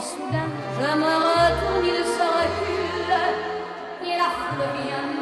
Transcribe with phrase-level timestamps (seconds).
[0.00, 0.48] Quand soudain
[0.78, 3.16] je me retourne, il se recule,
[4.02, 5.19] et la foule vient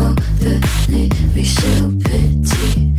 [0.00, 2.89] mots the nuit, oui.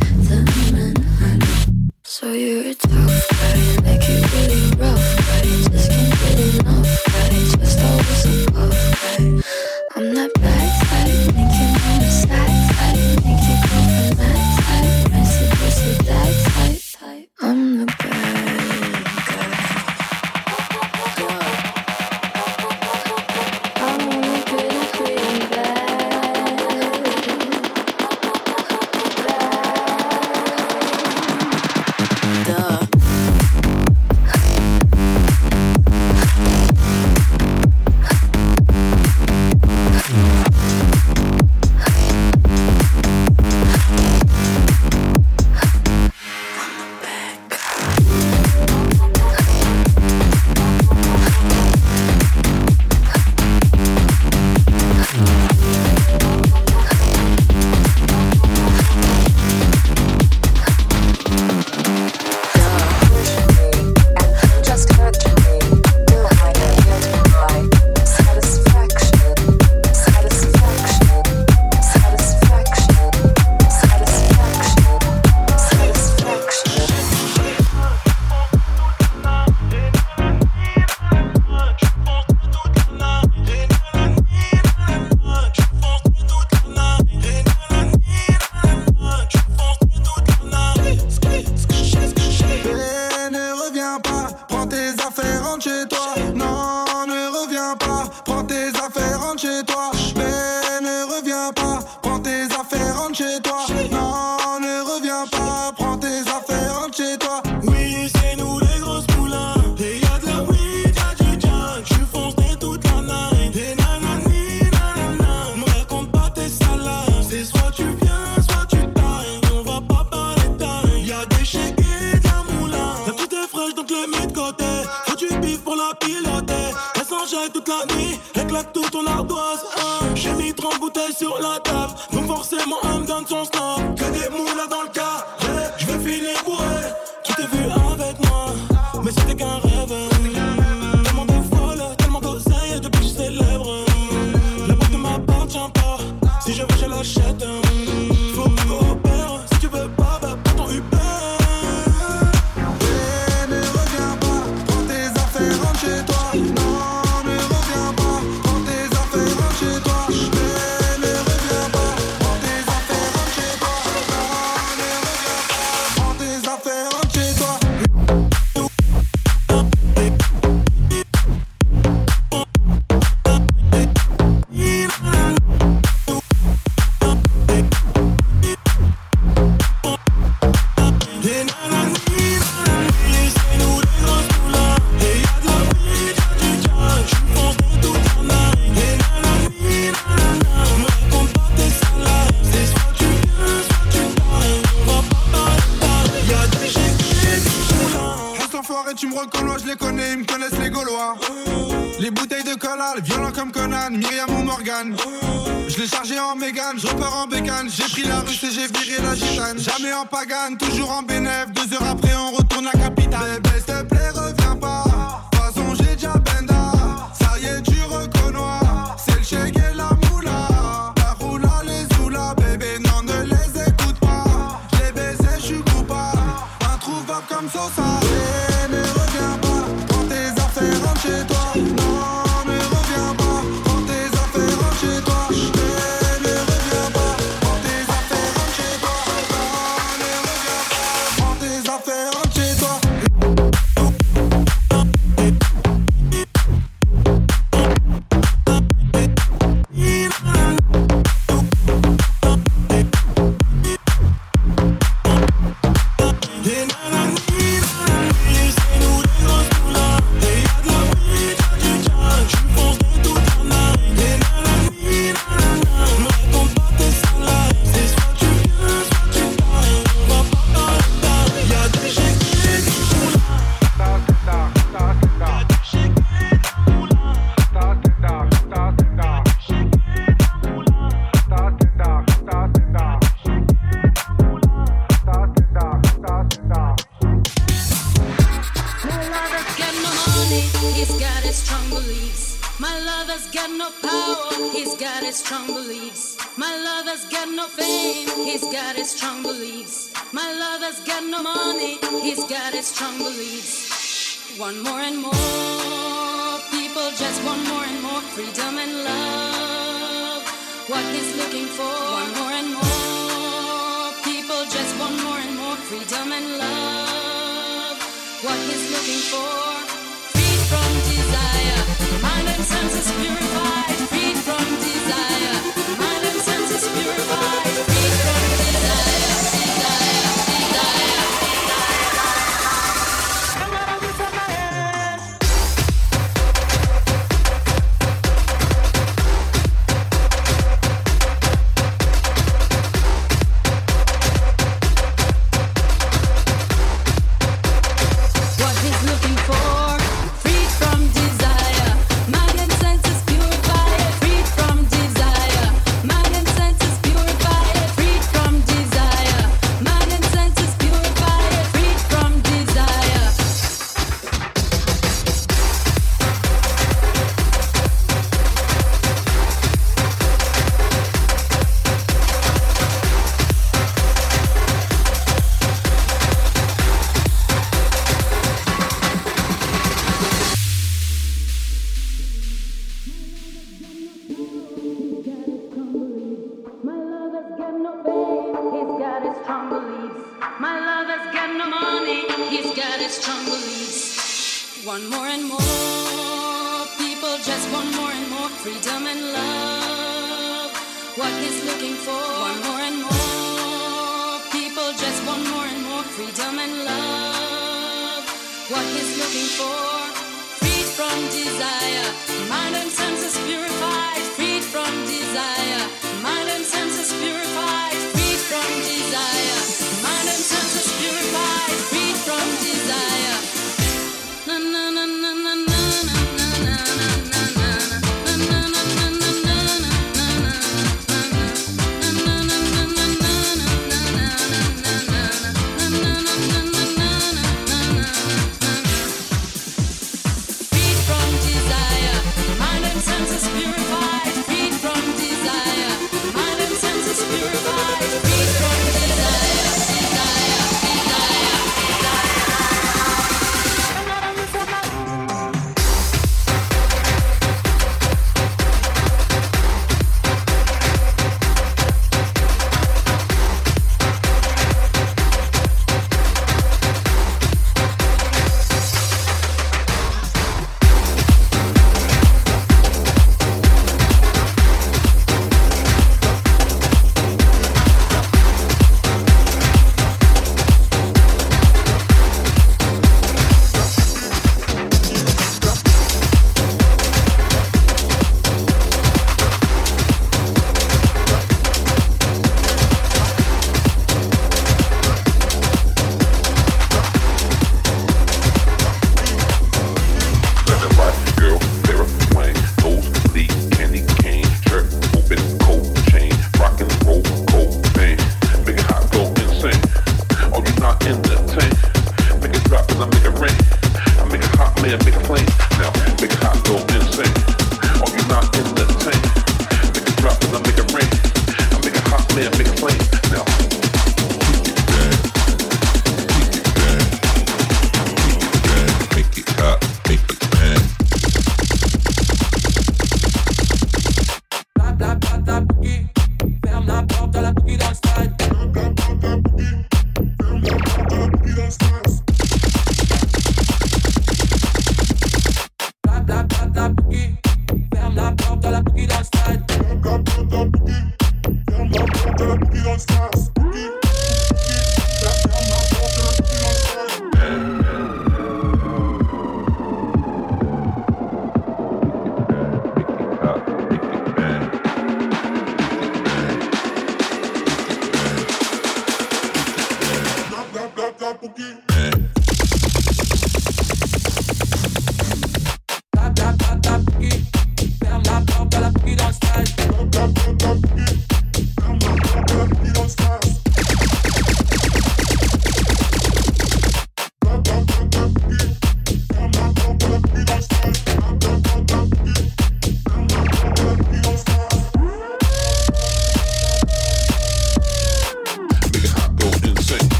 [210.06, 210.71] pagando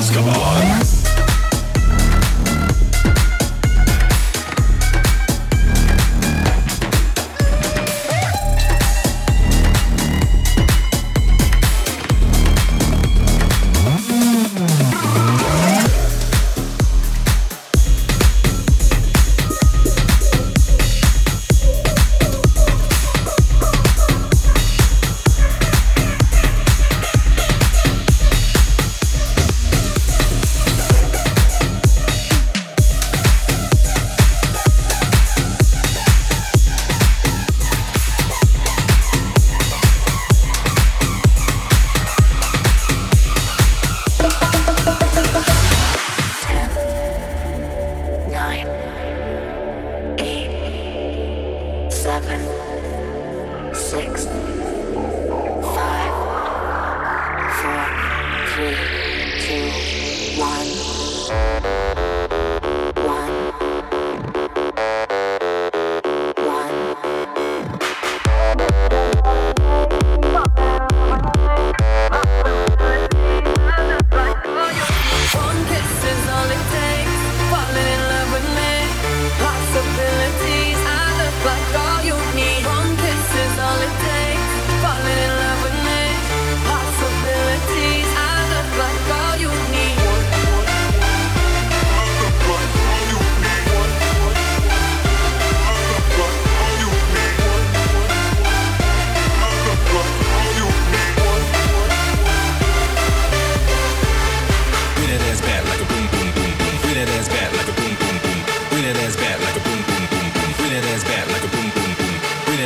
[0.00, 0.99] Basketball.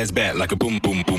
[0.00, 1.09] As bad like a boom boom.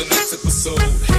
[0.00, 1.09] the next episode.